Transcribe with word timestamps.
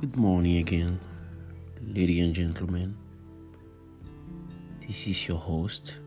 Good 0.00 0.16
morning 0.16 0.56
again, 0.56 0.98
ladies 1.94 2.24
and 2.24 2.34
gentlemen. 2.34 2.96
This 4.80 5.06
is 5.06 5.28
your 5.28 5.36
host, 5.36 6.00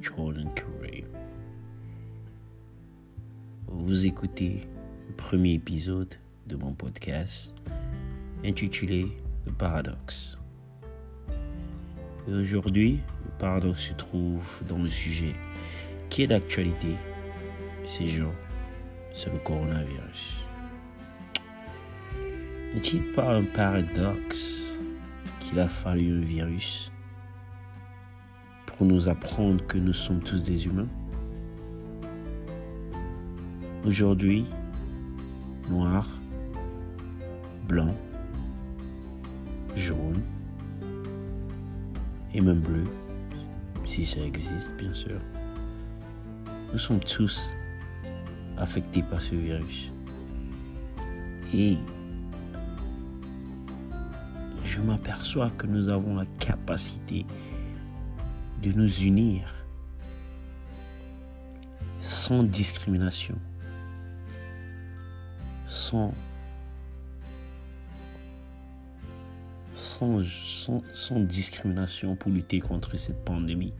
Jordan 0.00 0.50
Curry. 0.56 1.04
Vous 3.68 4.04
écoutez 4.04 4.66
le 5.06 5.14
premier 5.14 5.52
épisode 5.52 6.12
de 6.48 6.56
mon 6.56 6.72
podcast 6.74 7.54
intitulé 8.44 9.06
Le 9.46 9.52
paradoxe. 9.52 10.36
Et 12.26 12.34
aujourd'hui, 12.34 12.98
le 13.24 13.30
paradoxe 13.38 13.90
se 13.90 13.92
trouve 13.92 14.60
dans 14.66 14.78
le 14.78 14.88
sujet 14.88 15.34
qui 16.10 16.24
est 16.24 16.26
d'actualité 16.26 16.96
ces 17.84 18.06
jours, 18.06 18.34
c'est 19.14 19.32
le 19.32 19.38
coronavirus. 19.38 20.41
N'est-il 22.74 23.02
pas 23.12 23.36
un 23.36 23.44
paradoxe 23.44 24.62
qu'il 25.40 25.60
a 25.60 25.68
fallu 25.68 26.10
un 26.16 26.20
virus 26.20 26.90
pour 28.64 28.86
nous 28.86 29.08
apprendre 29.08 29.64
que 29.66 29.76
nous 29.76 29.92
sommes 29.92 30.20
tous 30.20 30.42
des 30.44 30.64
humains? 30.64 30.88
Aujourd'hui, 33.84 34.46
noir, 35.68 36.08
blanc, 37.68 37.94
jaune 39.76 40.22
et 42.32 42.40
même 42.40 42.60
bleu, 42.60 42.84
si 43.84 44.02
ça 44.06 44.22
existe 44.22 44.74
bien 44.78 44.94
sûr, 44.94 45.18
nous 46.72 46.78
sommes 46.78 47.00
tous 47.00 47.50
affectés 48.56 49.02
par 49.02 49.20
ce 49.20 49.34
virus. 49.34 49.92
Et 51.52 51.76
je 54.72 54.80
m'aperçois 54.80 55.50
que 55.50 55.66
nous 55.66 55.90
avons 55.90 56.14
la 56.14 56.24
capacité 56.38 57.26
de 58.62 58.72
nous 58.72 59.02
unir 59.02 59.66
sans 61.98 62.42
discrimination, 62.42 63.38
sans, 65.66 66.14
sans, 69.74 71.20
discrimination 71.20 72.16
pour 72.16 72.32
lutter 72.32 72.60
contre 72.60 72.96
cette 72.96 73.22
pandémie. 73.26 73.74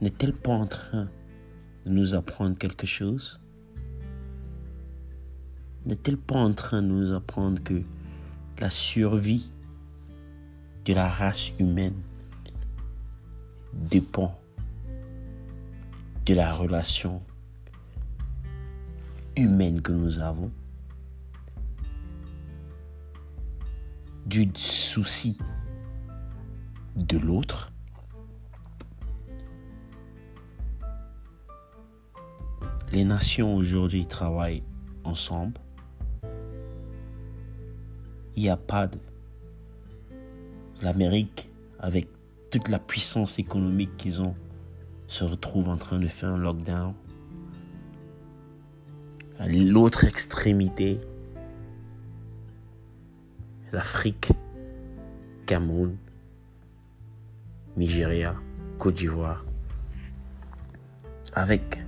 N'est-elle 0.00 0.34
pas 0.34 0.52
en 0.52 0.68
train 0.68 1.08
de 1.84 1.90
nous 1.90 2.14
apprendre 2.14 2.56
quelque 2.56 2.86
chose? 2.86 3.40
N'est-elle 5.84 6.16
pas 6.16 6.38
en 6.38 6.52
train 6.52 6.80
de 6.80 6.86
nous 6.86 7.12
apprendre 7.12 7.60
que 7.60 7.82
la 8.62 8.70
survie 8.70 9.50
de 10.84 10.94
la 10.94 11.08
race 11.08 11.50
humaine 11.58 12.00
dépend 13.72 14.38
de 16.26 16.34
la 16.34 16.54
relation 16.54 17.20
humaine 19.34 19.82
que 19.82 19.90
nous 19.90 20.20
avons, 20.20 20.52
du 24.26 24.48
souci 24.54 25.36
de 26.94 27.18
l'autre, 27.18 27.72
les 32.92 33.04
nations 33.04 33.56
aujourd'hui 33.56 34.06
travaillent 34.06 34.62
ensemble 35.02 35.60
il 38.36 38.42
n'y 38.42 38.48
a 38.48 38.56
pas 38.56 38.86
de... 38.86 38.98
L'Amérique, 40.80 41.50
avec 41.78 42.08
toute 42.50 42.68
la 42.68 42.78
puissance 42.78 43.38
économique 43.38 43.96
qu'ils 43.96 44.20
ont, 44.20 44.34
se 45.06 45.24
retrouve 45.24 45.68
en 45.68 45.76
train 45.76 45.98
de 45.98 46.08
faire 46.08 46.30
un 46.30 46.38
lockdown. 46.38 46.94
À 49.38 49.48
l'autre 49.48 50.04
extrémité, 50.04 51.00
l'Afrique, 53.72 54.32
Cameroun, 55.46 55.96
Nigeria, 57.76 58.34
Côte 58.78 58.94
d'Ivoire, 58.94 59.44
avec 61.34 61.84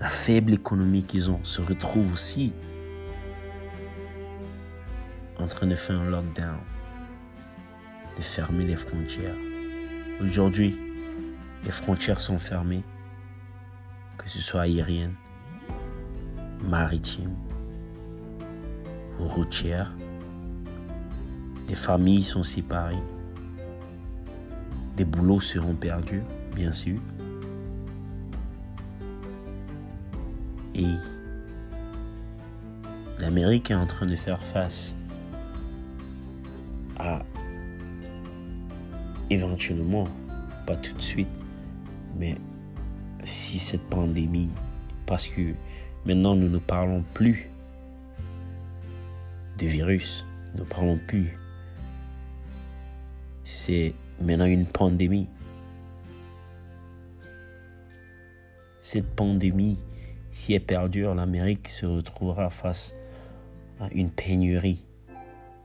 la 0.00 0.08
faible 0.08 0.52
économie 0.52 1.04
qu'ils 1.04 1.30
ont, 1.30 1.42
se 1.42 1.60
retrouvent 1.60 2.12
aussi 2.12 2.52
train 5.48 5.66
de 5.66 5.74
faire 5.74 5.98
un 5.98 6.10
lockdown, 6.10 6.58
de 8.16 8.22
fermer 8.22 8.64
les 8.64 8.76
frontières. 8.76 9.34
Aujourd'hui, 10.20 10.78
les 11.64 11.70
frontières 11.70 12.20
sont 12.20 12.38
fermées, 12.38 12.84
que 14.16 14.28
ce 14.28 14.40
soit 14.40 14.62
aérienne, 14.62 15.14
maritime 16.62 17.34
ou 19.18 19.24
routière. 19.24 19.92
Des 21.66 21.74
familles 21.74 22.22
sont 22.22 22.42
séparées. 22.42 23.02
Des 24.96 25.04
boulots 25.04 25.40
seront 25.40 25.74
perdus, 25.74 26.22
bien 26.54 26.72
sûr. 26.72 26.98
Et 30.74 30.94
l'Amérique 33.18 33.70
est 33.70 33.74
en 33.74 33.86
train 33.86 34.06
de 34.06 34.16
faire 34.16 34.42
face 34.42 34.96
éventuellement, 39.30 40.08
pas 40.66 40.76
tout 40.76 40.94
de 40.94 41.02
suite, 41.02 41.28
mais 42.16 42.36
si 43.24 43.58
cette 43.58 43.88
pandémie, 43.88 44.50
parce 45.06 45.26
que 45.26 45.54
maintenant 46.04 46.34
nous 46.34 46.48
ne 46.48 46.58
parlons 46.58 47.04
plus 47.14 47.48
de 49.58 49.66
virus, 49.66 50.24
nous 50.54 50.64
ne 50.64 50.68
parlons 50.68 50.98
plus, 51.06 51.32
c'est 53.44 53.94
maintenant 54.20 54.46
une 54.46 54.66
pandémie. 54.66 55.28
Cette 58.80 59.14
pandémie, 59.14 59.78
si 60.30 60.54
elle 60.54 60.62
perdure, 60.62 61.14
l'Amérique 61.14 61.68
se 61.68 61.84
retrouvera 61.84 62.48
face 62.48 62.94
à 63.80 63.88
une 63.92 64.10
pénurie 64.10 64.84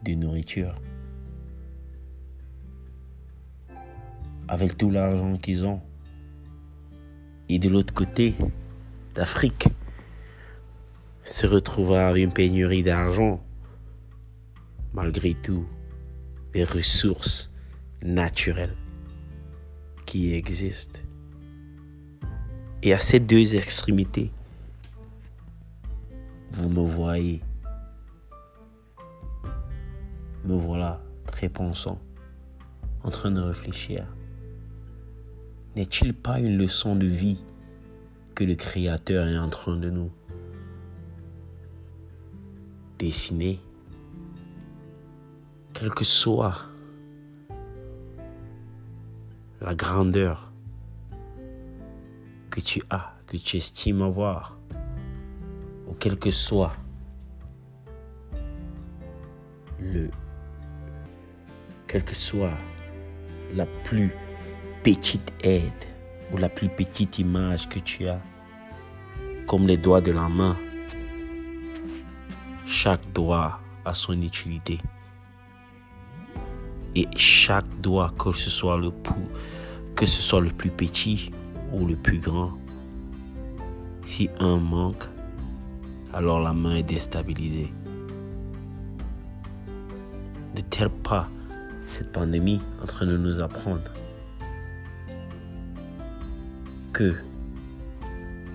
de 0.03 0.13
nourriture. 0.13 0.75
Avec 4.47 4.77
tout 4.77 4.91
l'argent 4.91 5.37
qu'ils 5.37 5.65
ont. 5.65 5.81
Et 7.49 7.59
de 7.59 7.69
l'autre 7.69 7.93
côté, 7.93 8.35
l'Afrique 9.15 9.67
se 11.23 11.47
retrouvera 11.47 12.07
avec 12.07 12.23
une 12.23 12.33
pénurie 12.33 12.83
d'argent, 12.83 13.43
malgré 14.93 15.33
tout, 15.33 15.65
des 16.53 16.63
ressources 16.63 17.51
naturelles 18.01 18.75
qui 20.05 20.33
existent. 20.33 20.99
Et 22.81 22.93
à 22.93 22.99
ces 22.99 23.19
deux 23.19 23.55
extrémités, 23.55 24.31
vous 26.51 26.69
me 26.69 26.81
voyez, 26.81 27.41
me 30.43 30.55
voilà 30.55 31.01
très 31.25 31.49
pensant, 31.49 31.99
en 33.03 33.09
train 33.09 33.31
de 33.31 33.41
réfléchir. 33.41 34.05
N'est-il 35.75 36.13
pas 36.13 36.39
une 36.39 36.57
leçon 36.57 36.95
de 36.95 37.07
vie 37.07 37.39
que 38.35 38.43
le 38.43 38.53
Créateur 38.53 39.27
est 39.27 39.37
en 39.37 39.49
train 39.49 39.75
de 39.75 39.89
nous 39.89 40.11
dessiner 42.99 43.59
Quelle 45.73 45.89
que 45.89 46.03
soit 46.03 46.57
la 49.61 49.73
grandeur 49.73 50.51
que 52.51 52.59
tu 52.59 52.83
as, 52.91 53.15
que 53.25 53.37
tu 53.37 53.57
estimes 53.57 54.03
avoir, 54.03 54.59
ou 55.87 55.93
quel 55.99 56.19
que 56.19 56.29
soit 56.29 56.73
le, 59.79 60.11
quelle 61.87 62.03
que 62.03 62.13
soit 62.13 62.57
la 63.55 63.65
plus 63.83 64.11
petite 64.83 65.31
aide 65.41 65.71
ou 66.33 66.37
la 66.37 66.49
plus 66.49 66.67
petite 66.67 67.17
image 67.17 67.69
que 67.69 67.79
tu 67.79 68.05
as, 68.07 68.19
comme 69.47 69.65
les 69.65 69.77
doigts 69.77 70.01
de 70.01 70.11
la 70.11 70.27
main. 70.27 70.57
Chaque 72.65 73.13
doigt 73.13 73.59
a 73.85 73.93
son 73.93 74.21
utilité. 74.21 74.77
Et 76.95 77.07
chaque 77.15 77.67
doigt, 77.79 78.13
que 78.19 78.33
ce 78.33 78.49
soit 78.49 78.77
le, 78.77 78.91
que 79.95 80.05
ce 80.05 80.21
soit 80.21 80.41
le 80.41 80.49
plus 80.49 80.69
petit 80.69 81.31
ou 81.71 81.85
le 81.85 81.95
plus 81.95 82.19
grand, 82.19 82.51
si 84.05 84.29
un 84.39 84.57
manque, 84.57 85.05
alors 86.13 86.41
la 86.41 86.51
main 86.51 86.75
est 86.75 86.83
déstabilisée. 86.83 87.73
N'est-elle 90.55 90.89
pas 90.89 91.29
cette 91.85 92.11
pandémie 92.11 92.61
en 92.81 92.85
train 92.85 93.05
de 93.05 93.17
nous 93.17 93.39
apprendre 93.39 93.91
que, 96.93 97.15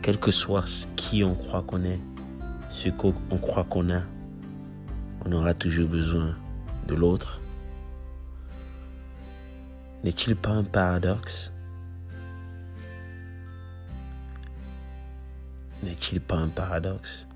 quel 0.01 0.19
que 0.19 0.31
soit 0.31 0.89
qui 0.97 1.25
on 1.25 1.35
croit 1.35 1.63
qu'on 1.63 1.83
est, 1.83 2.01
ce 2.71 2.89
qu'on 2.89 3.13
croit 3.13 3.65
qu'on 3.65 3.91
a, 3.91 4.03
on 5.27 5.33
aura 5.33 5.53
toujours 5.53 5.89
besoin 5.89 6.37
de 6.87 6.95
l'autre. 6.95 7.41
N'est-il 10.05 10.37
pas 10.37 10.51
un 10.51 10.65
paradoxe? 10.65 11.53
N'est-il 15.83 16.21
pas 16.21 16.37
un 16.37 16.49
paradoxe? 16.49 17.27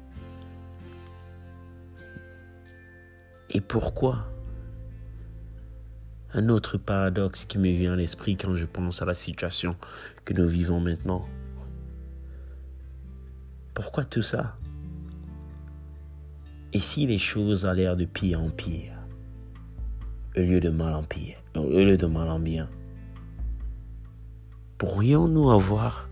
Et 3.50 3.60
pourquoi 3.60 4.31
Un 6.34 6.48
autre 6.48 6.78
paradoxe 6.78 7.44
qui 7.44 7.58
me 7.58 7.70
vient 7.70 7.92
à 7.92 7.96
l'esprit 7.96 8.36
quand 8.36 8.54
je 8.54 8.64
pense 8.64 9.02
à 9.02 9.04
la 9.04 9.12
situation 9.12 9.76
que 10.24 10.32
nous 10.32 10.48
vivons 10.48 10.80
maintenant. 10.80 11.26
Pourquoi 13.74 14.04
tout 14.04 14.22
ça? 14.22 14.56
Et 16.72 16.78
si 16.78 17.06
les 17.06 17.18
choses 17.18 17.66
l'air 17.66 17.98
de 17.98 18.06
pire 18.06 18.40
en 18.40 18.48
pire? 18.48 18.94
Au 20.34 20.40
lieu 20.40 20.58
de 20.58 20.70
mal 20.70 20.94
en 20.94 21.02
pire, 21.02 21.36
au 21.54 21.68
lieu 21.68 21.98
de 21.98 22.06
mal 22.06 22.30
en 22.30 22.40
bien. 22.40 22.70
Pourrions-nous 24.78 25.50
avoir 25.50 26.08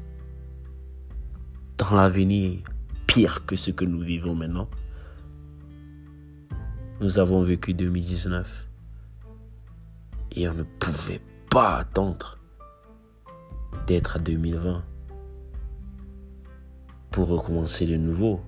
dans 1.78 1.94
l'avenir 1.94 2.60
pire 3.06 3.46
que 3.46 3.56
ce 3.56 3.70
que 3.70 3.86
nous 3.86 4.00
vivons 4.00 4.34
maintenant? 4.34 4.68
Nous 7.00 7.18
avons 7.18 7.42
vécu 7.42 7.72
2019 7.72 8.69
et 10.32 10.48
on 10.48 10.54
ne 10.54 10.62
pouvait 10.62 11.20
pas 11.50 11.76
attendre 11.78 12.38
d'être 13.86 14.16
à 14.16 14.18
2020 14.18 14.84
pour 17.10 17.28
recommencer 17.28 17.86
de 17.86 17.96
nouveau. 17.96 18.40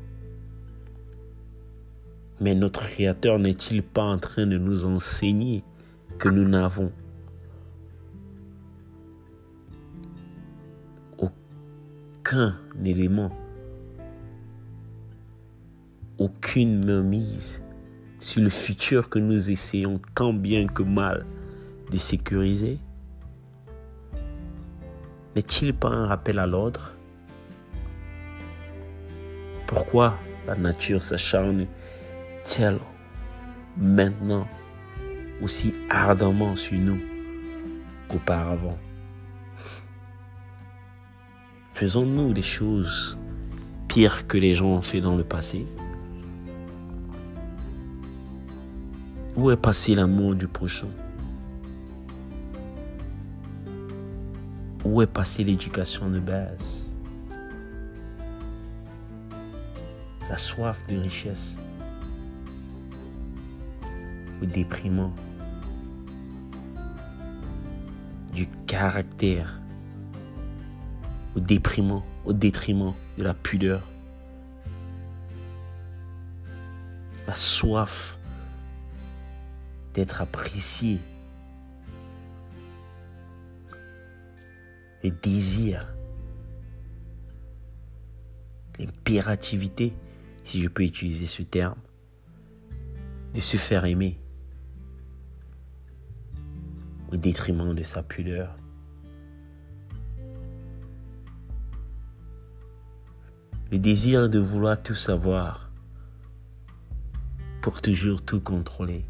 Mais 2.41 2.55
notre 2.55 2.81
Créateur 2.81 3.39
n'est-il 3.39 3.83
pas 3.83 4.05
en 4.05 4.19
train 4.19 4.47
de 4.47 4.59
nous 4.59 4.87
enseigner 4.87 5.65
que 6.19 6.29
nous 6.29 6.49
n'avons 6.49 6.93
aucun 11.19 12.57
élément, 12.85 13.31
aucune 16.19 17.03
mise 17.03 17.63
sur 18.19 18.43
le 18.43 18.51
futur 18.51 19.09
que 19.09 19.19
nous 19.19 19.51
essayons 19.51 20.01
tant 20.15 20.33
bien 20.33 20.67
que 20.67 20.83
mal 20.83 21.27
sécuriser? 21.99 22.79
N'est-il 25.35 25.75
pas 25.75 25.89
un 25.89 26.07
rappel 26.07 26.39
à 26.39 26.47
l'ordre? 26.47 26.93
Pourquoi 29.67 30.19
la 30.47 30.55
nature 30.55 31.01
s'acharne 31.01 31.67
tel 32.45 32.79
maintenant 33.79 34.47
aussi 35.41 35.75
ardemment 35.89 36.55
sur 36.57 36.79
nous 36.79 37.01
qu'auparavant? 38.09 38.79
Faisons-nous 41.73 42.35
des 42.35 42.43
choses 42.43 43.19
pires 43.89 44.27
que 44.27 44.37
les 44.37 44.55
gens 44.55 44.69
ont 44.69 44.83
fait 44.83 45.01
dans 45.01 45.17
le 45.17 45.25
passé? 45.25 45.67
Où 49.35 49.51
est 49.51 49.57
passé 49.57 49.95
l'amour 49.95 50.35
du 50.35 50.47
prochain? 50.47 50.89
Où 54.85 55.03
est 55.03 55.07
passé 55.07 55.45
l'éducation 55.45 56.11
de 56.11 56.21
base? 56.21 56.59
La 60.29 60.37
soif 60.37 60.87
de 60.87 60.97
richesse 60.97 61.57
déprimant, 64.47 65.13
du 68.33 68.47
caractère, 68.67 69.61
au 71.37 71.41
déprimant, 71.41 72.05
au 72.25 72.33
détriment 72.33 72.95
de 73.19 73.25
la 73.25 73.35
pudeur, 73.35 73.89
la 77.27 77.35
soif 77.35 78.19
d'être 79.95 80.23
apprécié, 80.23 80.99
le 85.03 85.11
désir, 85.11 85.95
l'impérativité, 88.79 89.93
si 90.45 90.63
je 90.63 90.69
peux 90.69 90.85
utiliser 90.85 91.27
ce 91.27 91.43
terme, 91.43 91.79
de 93.35 93.41
se 93.41 93.57
faire 93.57 93.85
aimer. 93.85 94.23
au 97.13 97.17
détriment 97.17 97.75
de 97.75 97.83
sa 97.83 98.03
pudeur. 98.03 98.57
Le 103.71 103.79
désir 103.79 104.29
de 104.29 104.39
vouloir 104.39 104.83
tout 104.83 104.95
savoir 104.95 105.71
pour 107.61 107.81
toujours 107.81 108.23
tout 108.23 108.41
contrôler. 108.41 109.05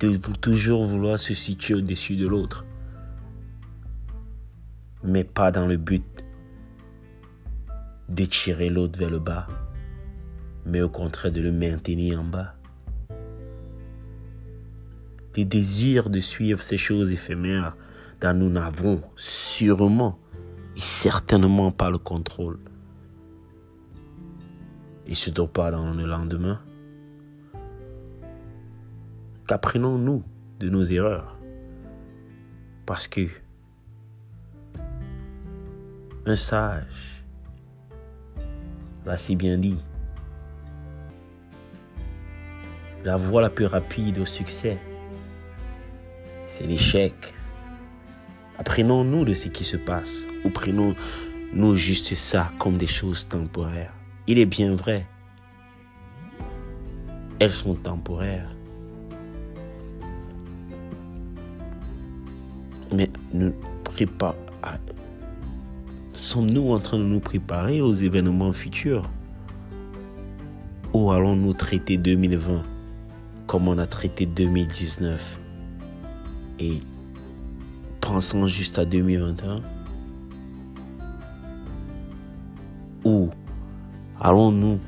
De 0.00 0.16
toujours 0.40 0.84
vouloir 0.84 1.18
se 1.18 1.32
situer 1.32 1.74
au-dessus 1.74 2.16
de 2.16 2.26
l'autre. 2.26 2.66
Mais 5.04 5.24
pas 5.24 5.50
dans 5.50 5.66
le 5.66 5.76
but 5.76 6.04
de 8.08 8.24
tirer 8.24 8.70
l'autre 8.70 8.98
vers 8.98 9.10
le 9.10 9.18
bas, 9.18 9.46
mais 10.66 10.80
au 10.80 10.88
contraire 10.88 11.32
de 11.32 11.40
le 11.40 11.52
maintenir 11.52 12.20
en 12.20 12.24
bas 12.24 12.54
des 15.34 15.44
désirs 15.44 16.08
de 16.10 16.20
suivre 16.20 16.62
ces 16.62 16.76
choses 16.76 17.10
éphémères 17.10 17.76
dont 18.20 18.34
nous 18.34 18.50
n'avons 18.50 19.02
sûrement 19.16 20.18
et 20.76 20.80
certainement 20.80 21.72
pas 21.72 21.90
le 21.90 21.98
contrôle. 21.98 22.58
Et 25.06 25.14
surtout 25.14 25.48
pas 25.48 25.70
dans 25.70 25.92
le 25.92 26.06
lendemain. 26.06 26.60
Qu'apprenons-nous 29.46 30.22
de 30.60 30.70
nos 30.70 30.84
erreurs? 30.84 31.36
Parce 32.86 33.08
que 33.08 33.28
un 36.26 36.36
sage 36.36 37.22
l'a 39.04 39.16
si 39.16 39.36
bien 39.36 39.58
dit. 39.58 39.78
La 43.04 43.16
voie 43.16 43.42
la 43.42 43.50
plus 43.50 43.66
rapide 43.66 44.18
au 44.18 44.24
succès 44.24 44.78
c'est 46.54 46.66
l'échec. 46.68 47.34
Apprenons-nous 48.58 49.24
de 49.24 49.34
ce 49.34 49.48
qui 49.48 49.64
se 49.64 49.76
passe 49.76 50.24
ou 50.44 50.50
prenons-nous 50.50 51.74
juste 51.74 52.14
ça 52.14 52.52
comme 52.60 52.78
des 52.78 52.86
choses 52.86 53.26
temporaires. 53.28 53.92
Il 54.28 54.38
est 54.38 54.46
bien 54.46 54.76
vrai. 54.76 55.04
Elles 57.40 57.50
sont 57.50 57.74
temporaires. 57.74 58.54
Mais 62.92 63.10
nous 63.32 63.52
préparons. 63.82 64.36
Sommes-nous 66.14 66.70
en 66.70 66.78
train 66.78 66.98
de 66.98 67.02
nous 67.02 67.18
préparer 67.18 67.80
aux 67.80 67.92
événements 67.92 68.52
futurs? 68.52 69.02
Ou 70.92 71.10
allons-nous 71.10 71.54
traiter 71.54 71.96
2020 71.96 72.62
comme 73.48 73.66
on 73.66 73.76
a 73.78 73.86
traité 73.88 74.24
2019 74.24 75.40
et 76.60 76.80
pensons 78.00 78.46
juste 78.46 78.78
à 78.78 78.84
2021 78.84 79.60
Ou 83.04 83.30
allons-nous, 84.20 84.78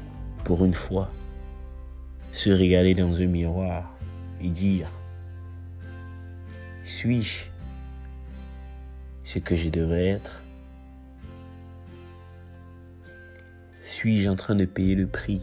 pour 0.44 0.64
une 0.64 0.74
fois, 0.74 1.10
se 2.30 2.50
regarder 2.50 2.94
dans 2.94 3.20
un 3.20 3.26
miroir 3.26 3.92
et 4.40 4.48
dire, 4.48 4.88
suis-je 6.84 7.46
ce 9.24 9.40
que 9.40 9.56
je 9.56 9.70
devrais 9.70 10.06
être? 10.06 10.45
Suis-je 13.96 14.28
en 14.28 14.36
train 14.36 14.54
de 14.54 14.66
payer 14.66 14.94
le 14.94 15.06
prix 15.06 15.40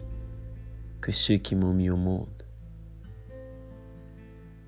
que 1.00 1.10
ceux 1.10 1.38
qui 1.38 1.56
m'ont 1.56 1.74
mis 1.74 1.90
au 1.90 1.96
monde? 1.96 2.28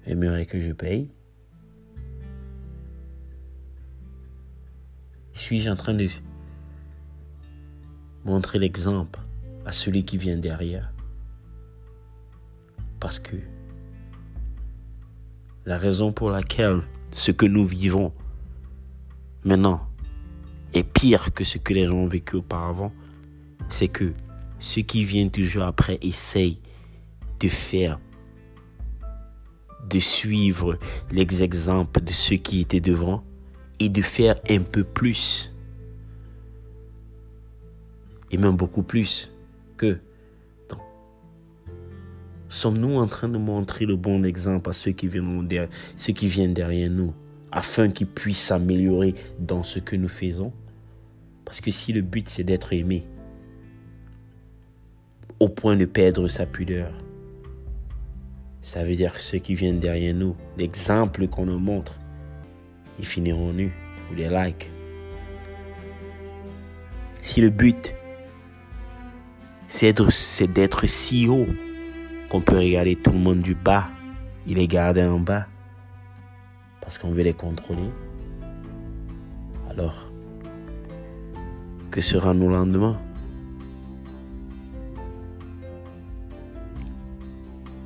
Aimeraient 0.07 0.45
que 0.45 0.61
je 0.61 0.73
paye? 0.73 1.09
Suis-je 5.35 5.71
en 5.71 5.77
train 5.77 5.95
de 5.95 6.09
montrer 8.25 8.59
l'exemple 8.59 9.21
à 9.65 9.71
celui 9.71 10.05
qui 10.05 10.17
vient 10.19 10.37
derrière? 10.37 10.93
Parce 12.99 13.21
que 13.21 13.37
la 15.65 15.79
raison 15.79 16.13
pour 16.13 16.31
laquelle 16.31 16.83
ce 17.13 17.31
que 17.31 17.47
nous 17.47 17.65
vivons 17.65 18.13
maintenant 19.45 19.89
est 20.75 20.83
pire 20.83 21.33
que 21.33 21.45
ce 21.45 21.59
que 21.59 21.73
les 21.73 21.87
gens 21.87 21.99
ont 21.99 22.09
vécu 22.09 22.35
auparavant, 22.35 22.93
c'est 23.69 23.89
que 23.89 24.13
ceux 24.59 24.83
qui 24.83 25.05
viennent 25.05 25.31
toujours 25.31 25.65
après 25.65 25.99
essayent 26.03 26.61
de 27.41 27.49
faire, 27.49 28.01
de 29.89 29.99
suivre 29.99 30.79
les 31.11 31.43
exemples 31.43 32.01
de 32.01 32.13
ceux 32.13 32.37
qui 32.37 32.61
étaient 32.61 32.81
devant 32.81 33.23
et 33.79 33.89
de 33.89 34.03
faire 34.03 34.37
un 34.49 34.61
peu 34.61 34.85
plus. 34.85 35.53
Et 38.31 38.39
même 38.39 38.57
beaucoup 38.57 38.83
plus 38.83 39.33
que 39.77 40.01
Sommes-nous 42.49 42.97
en 42.97 43.09
train 43.09 43.29
de 43.29 43.39
montrer 43.39 43.87
le 43.87 43.97
bon 43.97 44.25
exemple 44.25 44.71
à 44.71 44.73
ceux 44.73 44.93
qui 44.93 45.09
viennent 45.09 45.49
derrière, 45.49 45.69
ceux 45.97 46.13
qui 46.13 46.29
viennent 46.29 46.55
derrière 46.55 46.91
nous, 46.91 47.13
afin 47.51 47.91
qu'ils 47.91 48.07
puissent 48.07 48.43
s'améliorer 48.43 49.15
dans 49.41 49.65
ce 49.65 49.81
que 49.81 49.97
nous 49.97 50.09
faisons? 50.09 50.53
Parce 51.45 51.61
que 51.61 51.73
si 51.73 51.93
le 51.93 52.03
but 52.03 52.29
c'est 52.29 52.45
d'être 52.45 52.73
aimé, 52.73 53.05
au 55.41 55.49
point 55.49 55.77
de 55.77 55.85
perdre 55.85 56.29
sa 56.29 56.47
pudeur, 56.47 56.93
ça 58.61 58.85
veut 58.85 58.97
dire 58.97 59.15
que 59.15 59.21
ceux 59.21 59.39
qui 59.39 59.55
viennent 59.55 59.79
derrière 59.79 60.15
nous, 60.15 60.35
l'exemple 60.59 61.29
qu'on 61.29 61.47
nous 61.47 61.59
montre, 61.59 62.01
ils 62.99 63.07
finiront 63.07 63.53
nus 63.53 63.73
ou 64.11 64.15
des 64.15 64.29
likes. 64.29 64.71
Si 67.21 67.41
le 67.41 67.51
but 67.51 67.95
c'est 69.69 70.47
d'être 70.53 70.87
si 70.87 71.27
haut 71.27 71.47
qu'on 72.31 72.41
peut 72.41 72.57
regarder 72.57 72.97
tout 72.97 73.11
le 73.11 73.19
monde 73.19 73.41
du 73.41 73.55
bas 73.55 73.89
il 74.47 74.57
les 74.57 74.69
garder 74.69 75.03
en 75.03 75.19
bas 75.19 75.47
parce 76.81 76.99
qu'on 76.99 77.11
veut 77.11 77.25
les 77.25 77.35
contrôler. 77.35 77.91
Alors, 79.69 80.11
que 81.91 82.01
sera 82.01 82.33
nos 82.33 82.49
lendemain? 82.49 83.01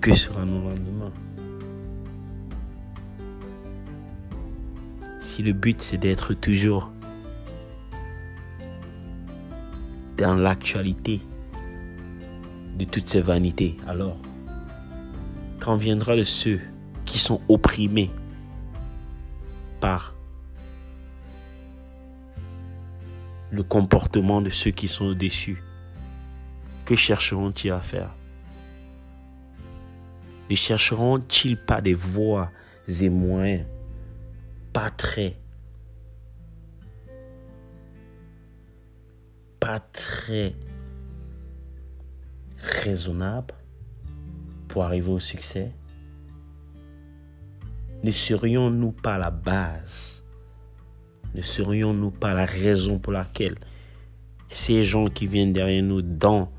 Que 0.00 0.14
sera 0.14 0.46
nos 0.46 0.62
lendemain. 0.62 1.12
Si 5.20 5.42
le 5.42 5.52
but 5.52 5.82
c'est 5.82 5.98
d'être 5.98 6.32
toujours 6.32 6.90
dans 10.16 10.34
l'actualité 10.34 11.20
de 12.78 12.86
toutes 12.86 13.10
ces 13.10 13.20
vanités, 13.20 13.76
alors 13.86 14.16
quand 15.60 15.76
viendra 15.76 16.16
de 16.16 16.24
ceux 16.24 16.60
qui 17.04 17.18
sont 17.18 17.42
opprimés 17.48 18.10
par 19.80 20.14
le 23.50 23.62
comportement 23.62 24.40
de 24.40 24.48
ceux 24.48 24.70
qui 24.70 24.88
sont 24.88 25.04
au-dessus, 25.06 25.62
que 26.86 26.94
chercheront-ils 26.94 27.72
à 27.72 27.82
faire? 27.82 28.14
Ne 30.50 30.56
chercheront-ils 30.56 31.56
pas 31.56 31.80
des 31.80 31.94
voies 31.94 32.50
et 32.88 33.08
moyens? 33.08 33.64
Pas 34.72 34.90
très. 34.90 35.36
Pas 39.60 39.78
très 39.78 40.56
raisonnables 42.58 43.54
pour 44.66 44.82
arriver 44.82 45.10
au 45.10 45.20
succès. 45.20 45.70
Ne 48.02 48.10
serions-nous 48.10 48.92
pas 48.92 49.18
la 49.18 49.30
base? 49.30 50.24
Ne 51.34 51.42
serions-nous 51.42 52.10
pas 52.10 52.34
la 52.34 52.44
raison 52.44 52.98
pour 52.98 53.12
laquelle 53.12 53.56
ces 54.48 54.82
gens 54.82 55.06
qui 55.06 55.28
viennent 55.28 55.52
derrière 55.52 55.84
nous 55.84 56.02
dans 56.02 56.50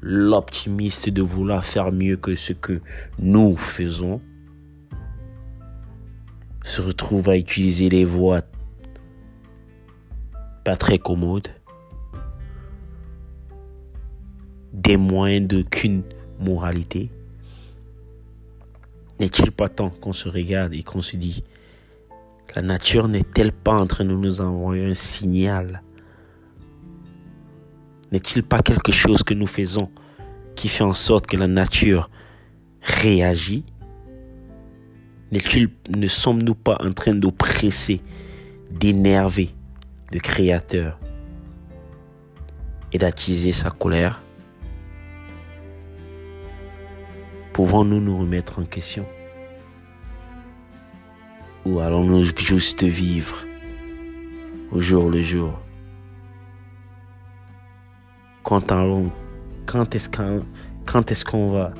l'optimiste 0.00 1.08
de 1.08 1.22
vouloir 1.22 1.64
faire 1.64 1.92
mieux 1.92 2.16
que 2.16 2.36
ce 2.36 2.52
que 2.52 2.80
nous 3.18 3.56
faisons 3.56 4.20
se 6.64 6.82
retrouvent 6.82 7.28
à 7.28 7.36
utiliser 7.36 7.88
les 7.88 8.04
voies 8.04 8.42
pas 10.64 10.76
très 10.76 10.98
commodes, 10.98 11.48
des 14.72 14.96
moyens 14.96 15.46
d'aucune 15.46 16.02
moralité. 16.40 17.10
N'est-il 19.20 19.52
pas 19.52 19.68
temps 19.68 19.90
qu'on 19.90 20.12
se 20.12 20.28
regarde 20.28 20.74
et 20.74 20.82
qu'on 20.82 21.00
se 21.00 21.16
dit, 21.16 21.44
la 22.54 22.62
nature 22.62 23.06
n'est-elle 23.06 23.52
pas 23.52 23.74
en 23.74 23.86
train 23.86 24.04
de 24.04 24.14
nous 24.14 24.40
envoyer 24.40 24.86
un 24.86 24.94
signal 24.94 25.82
N'est-il 28.12 28.42
pas 28.42 28.62
quelque 28.62 28.92
chose 28.92 29.22
que 29.22 29.34
nous 29.34 29.46
faisons 29.46 29.90
qui 30.54 30.68
fait 30.68 30.84
en 30.84 30.92
sorte 30.92 31.26
que 31.26 31.36
la 31.36 31.48
nature 31.48 32.08
réagit? 32.80 33.64
Ne 35.32 36.06
sommes-nous 36.06 36.54
pas 36.54 36.78
en 36.80 36.92
train 36.92 37.14
d'oppresser, 37.14 38.00
d'énerver 38.70 39.50
le 40.12 40.20
Créateur 40.20 40.98
et 42.92 42.98
d'attiser 42.98 43.52
sa 43.52 43.70
colère? 43.70 44.22
Pouvons-nous 47.52 48.00
nous 48.00 48.18
remettre 48.18 48.60
en 48.60 48.64
question? 48.64 49.04
Ou 51.64 51.80
allons-nous 51.80 52.24
juste 52.24 52.84
vivre 52.84 53.44
au 54.70 54.80
jour 54.80 55.10
le 55.10 55.22
jour? 55.22 55.65
Quand, 58.46 58.72
quand 59.66 59.92
est-ce 59.96 60.08
quand 60.86 61.10
est 61.10 61.24
qu'on 61.24 61.50
va 61.50 61.74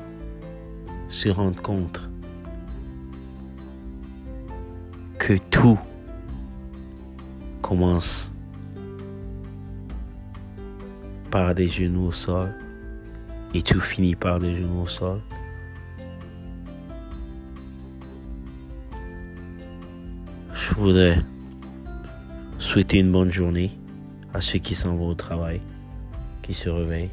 se 1.07 1.29
rendre 1.29 1.61
compte 1.61 2.09
que 5.17 5.37
tout 5.49 5.79
commence 7.61 8.33
par 11.31 11.55
des 11.55 11.69
genoux 11.69 12.07
au 12.07 12.11
sol 12.11 12.53
et 13.53 13.61
tout 13.61 13.79
finit 13.79 14.17
par 14.17 14.37
des 14.37 14.57
genoux 14.57 14.81
au 14.81 14.87
sol? 14.87 15.21
Je 20.53 20.73
voudrais 20.75 21.23
souhaiter 22.59 22.99
une 22.99 23.13
bonne 23.13 23.31
journée 23.31 23.71
à 24.33 24.41
ceux 24.41 24.59
qui 24.59 24.75
s'en 24.75 24.97
vont 24.97 25.07
au 25.07 25.15
travail, 25.15 25.61
se 26.53 26.69
réveillent. 26.69 27.11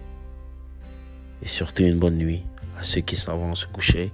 Et 1.43 1.47
surtout 1.47 1.83
une 1.83 1.99
bonne 1.99 2.17
nuit 2.17 2.45
à 2.79 2.83
ceux 2.83 3.01
qui 3.01 3.17
s'en 3.17 3.37
vont 3.37 3.55
se 3.55 3.67
coucher. 3.67 4.13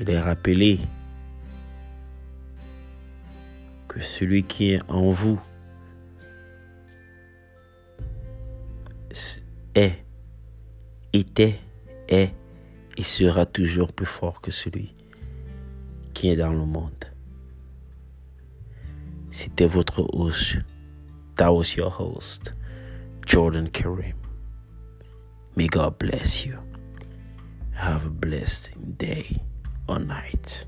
Et 0.00 0.04
les 0.04 0.18
rappeler 0.18 0.80
que 3.88 4.00
celui 4.00 4.44
qui 4.44 4.72
est 4.72 4.82
en 4.88 5.10
vous 5.10 5.40
est, 9.74 10.04
était, 11.12 11.58
est 12.08 12.34
et 12.96 13.02
sera 13.02 13.46
toujours 13.46 13.92
plus 13.92 14.06
fort 14.06 14.40
que 14.40 14.50
celui 14.50 14.92
qui 16.14 16.30
est 16.30 16.36
dans 16.36 16.52
le 16.52 16.66
monde. 16.66 17.04
C'était 19.30 19.66
votre 19.66 20.02
host. 20.12 20.58
That 21.36 21.52
was 21.52 21.76
your 21.76 22.00
host, 22.00 22.56
Jordan 23.28 23.68
Kareem. 23.68 24.14
May 25.54 25.66
God 25.66 25.98
bless 25.98 26.46
you. 26.46 26.58
Have 27.74 28.06
a 28.06 28.08
blessed 28.08 28.96
day 28.96 29.42
or 29.86 29.98
night. 29.98 30.64